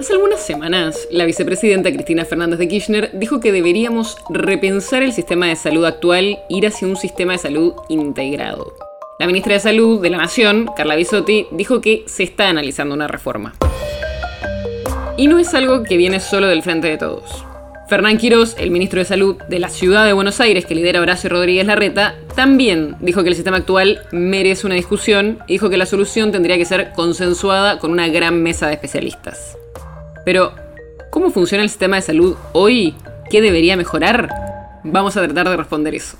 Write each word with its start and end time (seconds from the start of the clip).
Hace 0.00 0.14
algunas 0.14 0.40
semanas, 0.40 1.06
la 1.10 1.26
vicepresidenta 1.26 1.92
Cristina 1.92 2.24
Fernández 2.24 2.58
de 2.58 2.68
Kirchner 2.68 3.10
dijo 3.12 3.38
que 3.38 3.52
deberíamos 3.52 4.16
repensar 4.30 5.02
el 5.02 5.12
sistema 5.12 5.48
de 5.48 5.56
salud 5.56 5.84
actual, 5.84 6.38
ir 6.48 6.66
hacia 6.66 6.88
un 6.88 6.96
sistema 6.96 7.32
de 7.32 7.38
salud 7.38 7.74
integrado. 7.90 8.72
La 9.18 9.26
ministra 9.26 9.52
de 9.52 9.60
Salud 9.60 10.00
de 10.00 10.08
la 10.08 10.16
Nación, 10.16 10.70
Carla 10.74 10.96
Bisotti, 10.96 11.48
dijo 11.50 11.82
que 11.82 12.04
se 12.06 12.22
está 12.22 12.48
analizando 12.48 12.94
una 12.94 13.08
reforma. 13.08 13.52
Y 15.18 15.26
no 15.26 15.38
es 15.38 15.52
algo 15.52 15.82
que 15.82 15.98
viene 15.98 16.18
solo 16.18 16.46
del 16.46 16.62
frente 16.62 16.88
de 16.88 16.96
todos. 16.96 17.44
Fernán 17.86 18.16
Quirós, 18.16 18.56
el 18.58 18.70
ministro 18.70 19.00
de 19.00 19.04
Salud 19.04 19.36
de 19.50 19.58
la 19.58 19.68
ciudad 19.68 20.06
de 20.06 20.14
Buenos 20.14 20.40
Aires, 20.40 20.64
que 20.64 20.74
lidera 20.74 21.02
Horacio 21.02 21.28
Rodríguez 21.28 21.66
Larreta, 21.66 22.14
también 22.34 22.96
dijo 23.00 23.22
que 23.22 23.28
el 23.28 23.34
sistema 23.34 23.58
actual 23.58 24.00
merece 24.12 24.64
una 24.66 24.76
discusión 24.76 25.40
y 25.46 25.54
dijo 25.54 25.68
que 25.68 25.76
la 25.76 25.84
solución 25.84 26.32
tendría 26.32 26.56
que 26.56 26.64
ser 26.64 26.92
consensuada 26.92 27.78
con 27.78 27.90
una 27.90 28.08
gran 28.08 28.42
mesa 28.42 28.66
de 28.66 28.72
especialistas. 28.72 29.59
Pero, 30.24 30.52
¿cómo 31.10 31.30
funciona 31.30 31.62
el 31.62 31.70
sistema 31.70 31.96
de 31.96 32.02
salud 32.02 32.36
hoy? 32.52 32.94
¿Qué 33.30 33.40
debería 33.40 33.76
mejorar? 33.76 34.28
Vamos 34.84 35.16
a 35.16 35.22
tratar 35.22 35.48
de 35.48 35.56
responder 35.56 35.94
eso. 35.94 36.18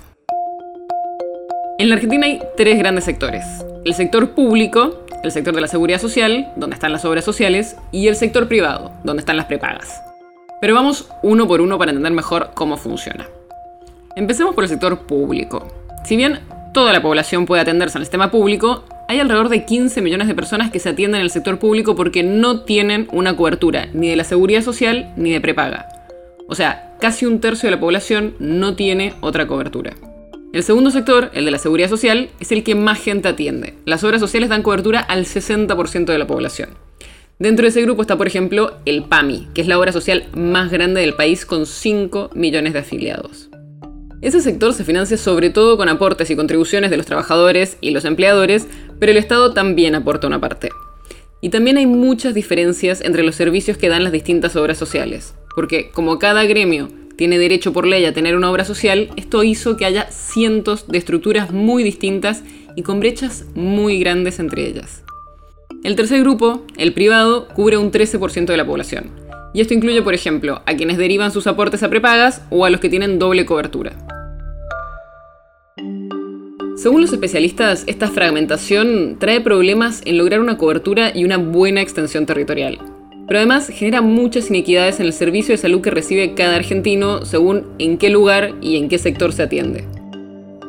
En 1.77 1.89
la 1.89 1.95
Argentina 1.95 2.25
hay 2.25 2.41
tres 2.57 2.77
grandes 2.79 3.05
sectores. 3.05 3.45
El 3.85 3.93
sector 3.93 4.31
público, 4.31 5.05
el 5.23 5.31
sector 5.31 5.53
de 5.53 5.61
la 5.61 5.67
seguridad 5.67 5.99
social, 5.99 6.51
donde 6.55 6.75
están 6.75 6.91
las 6.91 7.05
obras 7.05 7.25
sociales, 7.25 7.75
y 7.91 8.07
el 8.07 8.15
sector 8.15 8.47
privado, 8.47 8.91
donde 9.03 9.21
están 9.21 9.37
las 9.37 9.45
prepagas. 9.45 10.01
Pero 10.61 10.75
vamos 10.75 11.09
uno 11.23 11.47
por 11.47 11.61
uno 11.61 11.77
para 11.77 11.91
entender 11.91 12.11
mejor 12.11 12.51
cómo 12.53 12.77
funciona. 12.77 13.27
Empecemos 14.15 14.53
por 14.53 14.63
el 14.63 14.69
sector 14.69 14.99
público. 14.99 15.67
Si 16.05 16.15
bien 16.15 16.39
toda 16.73 16.93
la 16.93 17.01
población 17.01 17.45
puede 17.45 17.61
atenderse 17.61 17.97
en 17.97 18.01
el 18.01 18.05
sistema 18.05 18.29
público, 18.31 18.83
hay 19.11 19.19
alrededor 19.19 19.49
de 19.49 19.65
15 19.65 20.01
millones 20.01 20.29
de 20.29 20.35
personas 20.35 20.71
que 20.71 20.79
se 20.79 20.87
atienden 20.87 21.19
en 21.19 21.25
el 21.25 21.31
sector 21.31 21.59
público 21.59 21.97
porque 21.97 22.23
no 22.23 22.61
tienen 22.61 23.09
una 23.11 23.35
cobertura 23.35 23.89
ni 23.91 24.07
de 24.07 24.15
la 24.15 24.23
seguridad 24.23 24.61
social 24.61 25.11
ni 25.17 25.33
de 25.33 25.41
prepaga. 25.41 25.89
O 26.47 26.55
sea, 26.55 26.95
casi 27.01 27.25
un 27.25 27.41
tercio 27.41 27.67
de 27.67 27.75
la 27.75 27.79
población 27.81 28.35
no 28.39 28.73
tiene 28.77 29.13
otra 29.19 29.47
cobertura. 29.47 29.95
El 30.53 30.63
segundo 30.63 30.91
sector, 30.91 31.29
el 31.33 31.43
de 31.43 31.51
la 31.51 31.57
seguridad 31.57 31.89
social, 31.89 32.29
es 32.39 32.53
el 32.53 32.63
que 32.63 32.73
más 32.73 33.03
gente 33.03 33.27
atiende. 33.27 33.73
Las 33.83 34.05
obras 34.05 34.21
sociales 34.21 34.47
dan 34.47 34.63
cobertura 34.63 35.01
al 35.01 35.25
60% 35.25 36.05
de 36.05 36.17
la 36.17 36.27
población. 36.27 36.69
Dentro 37.37 37.63
de 37.63 37.69
ese 37.69 37.81
grupo 37.81 38.03
está, 38.03 38.17
por 38.17 38.27
ejemplo, 38.27 38.77
el 38.85 39.03
PAMI, 39.03 39.49
que 39.53 39.59
es 39.59 39.67
la 39.67 39.77
obra 39.77 39.91
social 39.91 40.23
más 40.35 40.71
grande 40.71 41.01
del 41.01 41.15
país 41.15 41.45
con 41.45 41.65
5 41.65 42.29
millones 42.33 42.71
de 42.71 42.79
afiliados. 42.79 43.50
Ese 44.21 44.39
sector 44.39 44.73
se 44.73 44.83
financia 44.83 45.17
sobre 45.17 45.49
todo 45.49 45.77
con 45.77 45.89
aportes 45.89 46.29
y 46.29 46.35
contribuciones 46.35 46.91
de 46.91 46.97
los 46.97 47.07
trabajadores 47.07 47.77
y 47.81 47.89
los 47.89 48.05
empleadores, 48.05 48.67
pero 48.99 49.11
el 49.11 49.17
Estado 49.17 49.51
también 49.51 49.95
aporta 49.95 50.27
una 50.27 50.39
parte. 50.39 50.69
Y 51.41 51.49
también 51.49 51.77
hay 51.77 51.87
muchas 51.87 52.35
diferencias 52.35 53.01
entre 53.01 53.23
los 53.23 53.35
servicios 53.35 53.77
que 53.77 53.89
dan 53.89 54.03
las 54.03 54.13
distintas 54.13 54.55
obras 54.55 54.77
sociales, 54.77 55.33
porque 55.55 55.89
como 55.89 56.19
cada 56.19 56.43
gremio 56.43 56.89
tiene 57.15 57.39
derecho 57.39 57.73
por 57.73 57.87
ley 57.87 58.05
a 58.05 58.13
tener 58.13 58.35
una 58.35 58.51
obra 58.51 58.63
social, 58.63 59.09
esto 59.15 59.43
hizo 59.43 59.75
que 59.75 59.85
haya 59.85 60.11
cientos 60.11 60.87
de 60.87 60.99
estructuras 60.99 61.51
muy 61.51 61.83
distintas 61.83 62.43
y 62.75 62.83
con 62.83 62.99
brechas 62.99 63.45
muy 63.55 63.99
grandes 63.99 64.39
entre 64.39 64.67
ellas. 64.67 65.03
El 65.83 65.95
tercer 65.95 66.21
grupo, 66.21 66.63
el 66.77 66.93
privado, 66.93 67.47
cubre 67.47 67.77
un 67.77 67.91
13% 67.91 68.45
de 68.45 68.57
la 68.57 68.67
población. 68.67 69.09
Y 69.53 69.61
esto 69.61 69.73
incluye, 69.73 70.03
por 70.03 70.13
ejemplo, 70.13 70.61
a 70.67 70.75
quienes 70.75 70.97
derivan 70.97 71.31
sus 71.31 71.47
aportes 71.47 71.81
a 71.81 71.89
prepagas 71.89 72.43
o 72.51 72.65
a 72.65 72.69
los 72.69 72.79
que 72.79 72.89
tienen 72.89 73.19
doble 73.19 73.45
cobertura. 73.45 74.10
Según 76.81 77.01
los 77.01 77.13
especialistas, 77.13 77.83
esta 77.85 78.07
fragmentación 78.07 79.17
trae 79.19 79.39
problemas 79.39 80.01
en 80.03 80.17
lograr 80.17 80.39
una 80.39 80.57
cobertura 80.57 81.15
y 81.15 81.25
una 81.25 81.37
buena 81.37 81.79
extensión 81.79 82.25
territorial. 82.25 82.79
Pero 83.27 83.37
además 83.37 83.67
genera 83.67 84.01
muchas 84.01 84.49
inequidades 84.49 84.99
en 84.99 85.05
el 85.05 85.13
servicio 85.13 85.53
de 85.53 85.59
salud 85.59 85.81
que 85.81 85.91
recibe 85.91 86.33
cada 86.33 86.55
argentino 86.55 87.23
según 87.23 87.67
en 87.77 87.99
qué 87.99 88.09
lugar 88.09 88.55
y 88.61 88.77
en 88.77 88.89
qué 88.89 88.97
sector 88.97 89.31
se 89.31 89.43
atiende. 89.43 89.85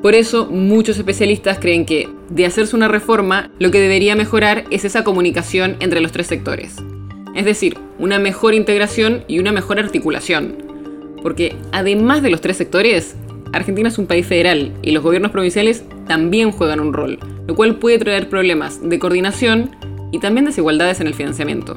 Por 0.03 0.15
eso, 0.15 0.49
muchos 0.51 0.99
especialistas 0.99 1.59
creen 1.59 1.87
que, 1.87 2.11
de 2.29 2.45
hacerse 2.45 2.77
una 2.77 2.89
reforma, 2.89 3.51
lo 3.59 3.71
que 3.71 3.81
debería 3.81 4.15
mejorar 4.15 4.65
es 4.71 4.85
esa 4.85 5.05
comunicación 5.05 5.77
entre 5.81 6.03
los 6.03 6.13
tres 6.13 6.27
sectores. 6.27 6.77
Es 7.35 7.47
decir, 7.47 7.79
una 7.99 8.19
mejor 8.19 8.53
integración 8.53 9.25
y 9.29 9.39
una 9.39 9.51
mejor 9.53 9.79
articulación. 9.79 10.59
Porque 11.23 11.57
además 11.73 12.23
de 12.23 12.29
los 12.29 12.43
tres 12.43 12.59
sectores, 12.59 13.17
Argentina 13.53 13.89
es 13.89 13.99
un 13.99 14.07
país 14.07 14.27
federal 14.27 14.73
y 14.83 14.93
los 14.93 15.03
gobiernos 15.03 15.31
provinciales 15.31 15.85
también 16.07 16.53
juegan 16.53 16.81
un 16.81 16.93
rol, 16.93 17.19
lo 17.47 17.55
cual 17.55 17.77
puede 17.77 17.99
traer 17.99 18.29
problemas 18.29 18.81
de 18.83 18.99
coordinación 18.99 19.71
y 20.11 20.21
también 20.21 20.47
desigualdades 20.47 21.01
en 21.01 21.07
el 21.07 21.15
financiamiento. 21.15 21.77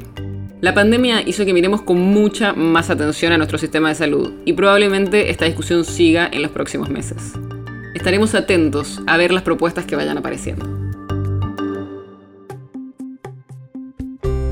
La 0.62 0.74
pandemia 0.74 1.22
hizo 1.26 1.46
que 1.46 1.54
miremos 1.54 1.82
con 1.82 2.00
mucha 2.00 2.54
más 2.54 2.90
atención 2.90 3.34
a 3.34 3.38
nuestro 3.38 3.58
sistema 3.58 3.90
de 3.90 3.96
salud 3.96 4.32
y 4.46 4.54
probablemente 4.54 5.30
esta 5.30 5.46
discusión 5.46 5.84
siga 5.84 6.30
en 6.32 6.42
los 6.42 6.52
próximos 6.52 6.90
meses. 6.90 7.34
Estaremos 7.94 8.36
atentos 8.36 9.02
a 9.06 9.18
ver 9.18 9.34
las 9.34 9.44
propuestas 9.44 9.86
que 9.86 9.98
vayan 9.98 10.18
apareciendo. 10.18 10.66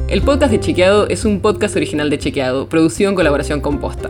El 0.10 0.22
podcast 0.22 0.52
de 0.52 0.60
Chequeado 0.60 1.08
es 1.08 1.26
un 1.26 1.40
podcast 1.40 1.76
original 1.76 2.10
de 2.10 2.20
Chequeado, 2.20 2.68
producido 2.68 3.10
en 3.10 3.16
colaboración 3.16 3.62
con 3.62 3.80
Posta 3.80 4.10